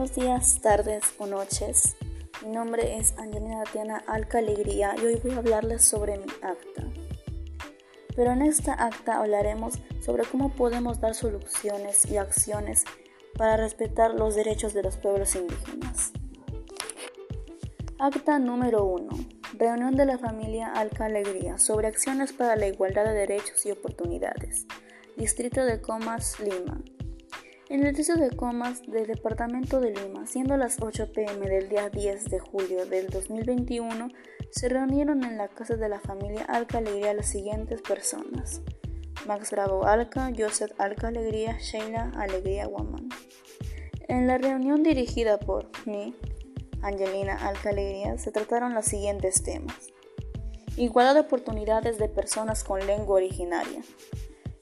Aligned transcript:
Buenos 0.00 0.16
días, 0.16 0.58
tardes 0.62 1.04
o 1.18 1.26
noches. 1.26 1.94
Mi 2.42 2.48
nombre 2.48 2.96
es 2.96 3.12
Angelina 3.18 3.64
Tatiana 3.64 4.02
Alca 4.06 4.38
Alegría 4.38 4.94
y 4.96 5.04
hoy 5.04 5.20
voy 5.22 5.32
a 5.32 5.36
hablarles 5.36 5.84
sobre 5.84 6.16
mi 6.16 6.24
acta. 6.40 6.84
Pero 8.16 8.32
en 8.32 8.40
esta 8.40 8.72
acta 8.72 9.18
hablaremos 9.18 9.74
sobre 10.02 10.24
cómo 10.24 10.54
podemos 10.54 11.02
dar 11.02 11.14
soluciones 11.14 12.06
y 12.06 12.16
acciones 12.16 12.84
para 13.36 13.58
respetar 13.58 14.14
los 14.14 14.34
derechos 14.34 14.72
de 14.72 14.84
los 14.84 14.96
pueblos 14.96 15.34
indígenas. 15.34 16.12
Acta 17.98 18.38
número 18.38 18.86
1. 18.86 19.10
Reunión 19.58 19.96
de 19.96 20.06
la 20.06 20.16
familia 20.16 20.72
Alca 20.72 21.04
Alegría 21.04 21.58
sobre 21.58 21.88
acciones 21.88 22.32
para 22.32 22.56
la 22.56 22.68
igualdad 22.68 23.04
de 23.04 23.12
derechos 23.12 23.66
y 23.66 23.70
oportunidades. 23.70 24.64
Distrito 25.18 25.62
de 25.62 25.82
Comas, 25.82 26.40
Lima, 26.40 26.80
en 27.70 27.86
el 27.86 27.94
distrito 27.94 28.20
de 28.20 28.36
Comas 28.36 28.82
del 28.82 29.06
departamento 29.06 29.78
de 29.80 29.92
Lima, 29.92 30.26
siendo 30.26 30.56
las 30.56 30.82
8 30.82 31.12
pm 31.12 31.48
del 31.48 31.68
día 31.68 31.88
10 31.88 32.24
de 32.24 32.40
julio 32.40 32.84
del 32.84 33.06
2021, 33.10 34.08
se 34.50 34.68
reunieron 34.68 35.22
en 35.22 35.38
la 35.38 35.46
casa 35.46 35.76
de 35.76 35.88
la 35.88 36.00
familia 36.00 36.44
Alca 36.46 36.78
Alegría 36.78 37.14
las 37.14 37.26
siguientes 37.26 37.80
personas: 37.80 38.60
Max 39.24 39.52
Bravo 39.52 39.86
Alca, 39.86 40.32
Joseph 40.36 40.72
Alca 40.78 41.08
Alegría, 41.08 41.58
Sheila 41.60 42.10
Alegría 42.16 42.66
Guamán. 42.66 43.08
En 44.08 44.26
la 44.26 44.38
reunión 44.38 44.82
dirigida 44.82 45.38
por 45.38 45.70
mí, 45.86 46.16
Angelina 46.82 47.36
Alca 47.36 47.70
Alegría, 47.70 48.18
se 48.18 48.32
trataron 48.32 48.74
los 48.74 48.86
siguientes 48.86 49.44
temas: 49.44 49.92
igualdad 50.76 51.14
de 51.14 51.20
oportunidades 51.20 51.98
de 51.98 52.08
personas 52.08 52.64
con 52.64 52.84
lengua 52.84 53.14
originaria 53.14 53.80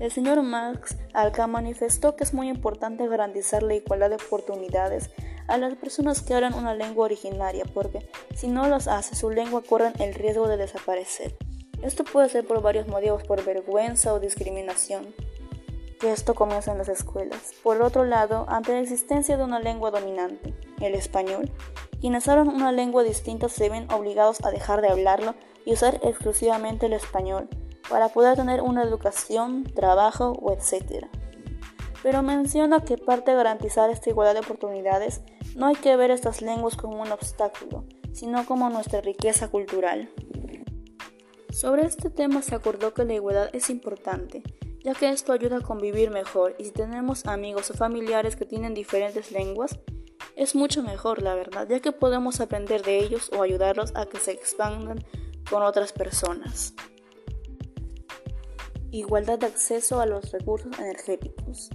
el 0.00 0.10
señor 0.10 0.42
Max 0.42 0.96
Alca 1.12 1.46
manifestó 1.46 2.16
que 2.16 2.24
es 2.24 2.32
muy 2.32 2.48
importante 2.48 3.06
garantizar 3.06 3.62
la 3.62 3.74
igualdad 3.74 4.08
de 4.08 4.16
oportunidades 4.16 5.10
a 5.46 5.58
las 5.58 5.74
personas 5.74 6.22
que 6.22 6.32
hablan 6.32 6.54
una 6.54 6.74
lengua 6.74 7.04
originaria, 7.04 7.64
porque 7.74 8.08
si 8.34 8.48
no 8.48 8.66
los 8.68 8.88
hace, 8.88 9.14
su 9.14 9.30
lengua 9.30 9.62
corre 9.62 9.92
el 9.98 10.14
riesgo 10.14 10.48
de 10.48 10.56
desaparecer. 10.56 11.36
Esto 11.82 12.04
puede 12.04 12.30
ser 12.30 12.46
por 12.46 12.62
varios 12.62 12.88
motivos, 12.88 13.24
por 13.24 13.44
vergüenza 13.44 14.14
o 14.14 14.20
discriminación, 14.20 15.14
que 15.98 16.12
esto 16.12 16.34
comienza 16.34 16.72
en 16.72 16.78
las 16.78 16.88
escuelas. 16.88 17.52
Por 17.62 17.82
otro 17.82 18.04
lado, 18.04 18.46
ante 18.48 18.72
la 18.72 18.80
existencia 18.80 19.36
de 19.36 19.44
una 19.44 19.60
lengua 19.60 19.90
dominante, 19.90 20.54
el 20.80 20.94
español, 20.94 21.50
quienes 22.00 22.26
hablan 22.26 22.48
una 22.48 22.72
lengua 22.72 23.02
distinta 23.02 23.50
se 23.50 23.68
ven 23.68 23.90
obligados 23.92 24.42
a 24.44 24.50
dejar 24.50 24.80
de 24.80 24.88
hablarlo 24.88 25.34
y 25.66 25.74
usar 25.74 26.00
exclusivamente 26.02 26.86
el 26.86 26.94
español 26.94 27.50
para 27.90 28.08
poder 28.08 28.36
tener 28.36 28.62
una 28.62 28.84
educación, 28.84 29.64
trabajo 29.64 30.32
o 30.40 30.52
etc. 30.52 31.06
Pero 32.02 32.22
menciona 32.22 32.84
que 32.84 32.96
parte 32.96 33.32
de 33.32 33.36
garantizar 33.36 33.90
esta 33.90 34.08
igualdad 34.08 34.34
de 34.34 34.40
oportunidades 34.40 35.20
no 35.56 35.66
hay 35.66 35.74
que 35.74 35.96
ver 35.96 36.10
estas 36.10 36.40
lenguas 36.40 36.76
como 36.76 37.02
un 37.02 37.10
obstáculo, 37.10 37.84
sino 38.12 38.46
como 38.46 38.70
nuestra 38.70 39.00
riqueza 39.00 39.48
cultural. 39.48 40.08
Sobre 41.50 41.84
este 41.84 42.08
tema 42.10 42.42
se 42.42 42.54
acordó 42.54 42.94
que 42.94 43.04
la 43.04 43.14
igualdad 43.14 43.50
es 43.52 43.68
importante, 43.68 44.42
ya 44.82 44.94
que 44.94 45.10
esto 45.10 45.32
ayuda 45.32 45.58
a 45.58 45.60
convivir 45.60 46.10
mejor 46.10 46.54
y 46.58 46.64
si 46.64 46.70
tenemos 46.70 47.26
amigos 47.26 47.70
o 47.70 47.74
familiares 47.74 48.36
que 48.36 48.46
tienen 48.46 48.72
diferentes 48.72 49.32
lenguas, 49.32 49.78
es 50.36 50.54
mucho 50.54 50.82
mejor, 50.82 51.22
la 51.22 51.34
verdad, 51.34 51.68
ya 51.68 51.80
que 51.80 51.92
podemos 51.92 52.40
aprender 52.40 52.82
de 52.82 52.98
ellos 52.98 53.30
o 53.36 53.42
ayudarlos 53.42 53.92
a 53.94 54.06
que 54.06 54.18
se 54.18 54.30
expandan 54.30 55.04
con 55.50 55.62
otras 55.62 55.92
personas. 55.92 56.72
Igualdad 58.92 59.38
de 59.38 59.46
acceso 59.46 60.00
a 60.00 60.06
los 60.06 60.32
recursos 60.32 60.78
energéticos. 60.78 61.70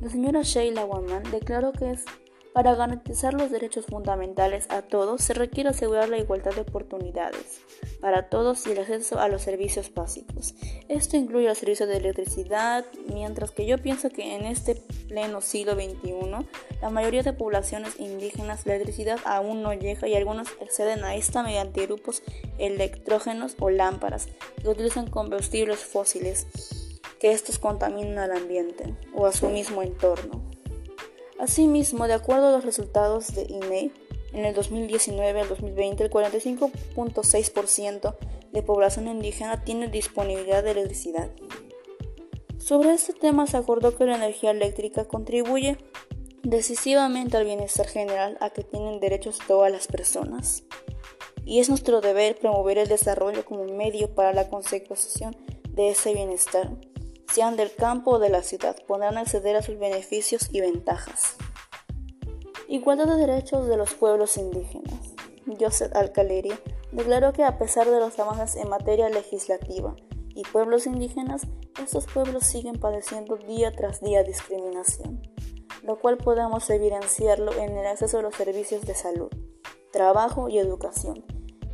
La 0.00 0.08
señora 0.08 0.42
Sheila 0.42 0.84
Waman 0.84 1.24
declaró 1.30 1.72
que 1.72 1.90
es 1.90 2.04
para 2.52 2.74
garantizar 2.74 3.34
los 3.34 3.50
derechos 3.50 3.86
fundamentales 3.86 4.66
a 4.70 4.82
todos 4.82 5.22
se 5.22 5.34
requiere 5.34 5.70
asegurar 5.70 6.08
la 6.08 6.18
igualdad 6.18 6.52
de 6.52 6.62
oportunidades 6.62 7.60
para 8.00 8.28
todos 8.28 8.66
y 8.66 8.72
el 8.72 8.78
acceso 8.78 9.20
a 9.20 9.28
los 9.28 9.42
servicios 9.42 9.92
básicos. 9.94 10.54
Esto 10.88 11.16
incluye 11.16 11.46
los 11.46 11.58
servicios 11.58 11.88
de 11.88 11.98
electricidad, 11.98 12.84
mientras 13.12 13.50
que 13.50 13.66
yo 13.66 13.78
pienso 13.78 14.10
que 14.10 14.34
en 14.34 14.46
este 14.46 14.74
pleno 15.08 15.40
siglo 15.40 15.74
XXI 15.74 16.46
la 16.80 16.90
mayoría 16.90 17.22
de 17.22 17.32
poblaciones 17.32 17.98
indígenas 18.00 18.66
la 18.66 18.74
electricidad 18.74 19.18
aún 19.24 19.62
no 19.62 19.72
llega 19.72 20.08
y 20.08 20.14
algunos 20.14 20.48
acceden 20.60 21.04
a 21.04 21.14
esta 21.14 21.42
mediante 21.42 21.86
grupos 21.86 22.22
electrógenos 22.58 23.56
o 23.60 23.70
lámparas 23.70 24.28
que 24.60 24.68
utilizan 24.68 25.08
combustibles 25.08 25.80
fósiles 25.80 26.46
que 27.20 27.32
estos 27.32 27.58
contaminan 27.58 28.18
al 28.18 28.32
ambiente 28.32 28.94
o 29.14 29.26
a 29.26 29.32
su 29.32 29.48
mismo 29.48 29.82
entorno. 29.82 30.59
Asimismo, 31.40 32.06
de 32.06 32.12
acuerdo 32.12 32.48
a 32.48 32.52
los 32.52 32.66
resultados 32.66 33.34
de 33.34 33.46
INE, 33.48 33.90
en 34.34 34.44
el 34.44 34.54
2019 34.54 35.40
al 35.40 35.48
2020 35.48 36.04
el 36.04 36.10
45.6% 36.10 38.14
de 38.52 38.62
población 38.62 39.08
indígena 39.08 39.64
tiene 39.64 39.88
disponibilidad 39.88 40.62
de 40.62 40.72
electricidad. 40.72 41.30
Sobre 42.58 42.92
este 42.92 43.14
tema 43.14 43.46
se 43.46 43.56
acordó 43.56 43.96
que 43.96 44.04
la 44.04 44.16
energía 44.16 44.50
eléctrica 44.50 45.06
contribuye 45.06 45.78
decisivamente 46.42 47.38
al 47.38 47.46
bienestar 47.46 47.86
general 47.86 48.36
a 48.42 48.50
que 48.50 48.62
tienen 48.62 49.00
derechos 49.00 49.38
todas 49.48 49.72
las 49.72 49.86
personas. 49.86 50.64
Y 51.46 51.60
es 51.60 51.70
nuestro 51.70 52.02
deber 52.02 52.38
promover 52.38 52.76
el 52.76 52.88
desarrollo 52.88 53.46
como 53.46 53.64
medio 53.64 54.14
para 54.14 54.34
la 54.34 54.50
consecución 54.50 55.34
de 55.70 55.88
ese 55.88 56.12
bienestar 56.12 56.70
sean 57.32 57.56
del 57.56 57.74
campo 57.74 58.12
o 58.12 58.18
de 58.18 58.30
la 58.30 58.42
ciudad, 58.42 58.76
podrán 58.86 59.18
acceder 59.18 59.56
a 59.56 59.62
sus 59.62 59.78
beneficios 59.78 60.48
y 60.52 60.60
ventajas. 60.60 61.36
Igualdad 62.68 63.06
de 63.06 63.26
derechos 63.26 63.66
de 63.66 63.76
los 63.76 63.94
pueblos 63.94 64.36
indígenas. 64.36 65.14
Joseph 65.58 65.94
Alcaleri 65.94 66.52
declaró 66.92 67.32
que 67.32 67.44
a 67.44 67.58
pesar 67.58 67.88
de 67.90 67.98
los 67.98 68.18
avances 68.18 68.56
en 68.56 68.68
materia 68.68 69.08
legislativa 69.08 69.96
y 70.34 70.42
pueblos 70.42 70.86
indígenas, 70.86 71.46
estos 71.82 72.06
pueblos 72.06 72.44
siguen 72.44 72.78
padeciendo 72.78 73.36
día 73.36 73.72
tras 73.72 74.00
día 74.00 74.22
discriminación, 74.22 75.22
lo 75.82 75.98
cual 75.98 76.18
podemos 76.18 76.68
evidenciarlo 76.70 77.52
en 77.52 77.76
el 77.76 77.86
acceso 77.86 78.18
a 78.18 78.22
los 78.22 78.34
servicios 78.34 78.86
de 78.86 78.94
salud, 78.94 79.30
trabajo 79.92 80.48
y 80.48 80.58
educación. 80.58 81.24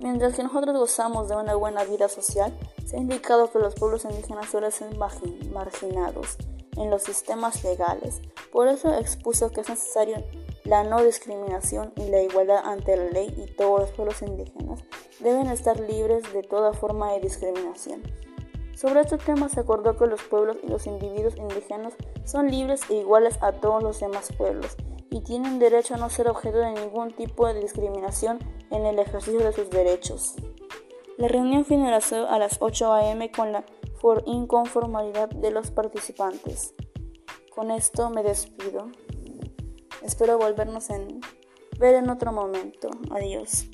Mientras 0.00 0.34
que 0.34 0.42
nosotros 0.42 0.76
gozamos 0.78 1.28
de 1.28 1.36
una 1.36 1.54
buena 1.54 1.84
vida 1.84 2.08
social, 2.08 2.56
se 2.86 2.96
ha 2.96 3.00
indicado 3.00 3.52
que 3.52 3.58
los 3.58 3.74
pueblos 3.74 4.06
indígenas 4.06 4.48
suelen 4.48 4.72
ser 4.72 4.96
marginados 4.96 6.38
en 6.76 6.88
los 6.88 7.02
sistemas 7.02 7.62
legales. 7.62 8.22
Por 8.50 8.68
eso 8.68 8.94
expuso 8.94 9.50
que 9.50 9.60
es 9.60 9.68
necesario 9.68 10.24
la 10.64 10.84
no 10.84 11.02
discriminación 11.02 11.92
y 11.96 12.08
la 12.08 12.22
igualdad 12.22 12.62
ante 12.64 12.96
la 12.96 13.10
ley 13.10 13.34
y 13.36 13.54
todos 13.54 13.80
los 13.80 13.90
pueblos 13.90 14.22
indígenas 14.22 14.80
deben 15.18 15.48
estar 15.48 15.78
libres 15.78 16.32
de 16.32 16.44
toda 16.44 16.72
forma 16.72 17.12
de 17.12 17.20
discriminación. 17.20 18.02
Sobre 18.74 19.02
este 19.02 19.18
tema 19.18 19.50
se 19.50 19.60
acordó 19.60 19.98
que 19.98 20.06
los 20.06 20.22
pueblos 20.22 20.56
y 20.62 20.68
los 20.68 20.86
individuos 20.86 21.36
indígenas 21.36 21.92
son 22.24 22.50
libres 22.50 22.80
e 22.88 22.94
iguales 22.94 23.36
a 23.42 23.52
todos 23.52 23.82
los 23.82 24.00
demás 24.00 24.32
pueblos 24.32 24.78
y 25.10 25.20
tienen 25.22 25.58
derecho 25.58 25.94
a 25.94 25.98
no 25.98 26.08
ser 26.08 26.28
objeto 26.28 26.58
de 26.58 26.72
ningún 26.72 27.12
tipo 27.12 27.46
de 27.46 27.60
discriminación 27.60 28.38
en 28.70 28.86
el 28.86 28.98
ejercicio 28.98 29.40
de 29.40 29.52
sus 29.52 29.70
derechos. 29.70 30.36
La 31.16 31.28
reunión 31.28 31.64
finalizó 31.64 32.28
a 32.28 32.38
las 32.38 32.56
8 32.60 32.92
a.m. 32.92 33.30
con 33.30 33.52
la 33.52 33.64
inconformidad 34.24 35.28
de 35.28 35.50
los 35.50 35.70
participantes. 35.70 36.74
Con 37.54 37.70
esto 37.70 38.08
me 38.10 38.22
despido. 38.22 38.88
Espero 40.02 40.38
volvernos 40.38 40.88
a 40.90 40.98
ver 41.78 41.96
en 41.96 42.08
otro 42.08 42.32
momento. 42.32 42.88
Adiós. 43.10 43.66